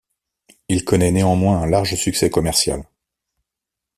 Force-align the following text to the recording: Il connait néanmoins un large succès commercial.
Il 0.67 0.83
connait 0.83 1.11
néanmoins 1.11 1.59
un 1.59 1.67
large 1.69 1.93
succès 1.93 2.31
commercial. 2.31 2.83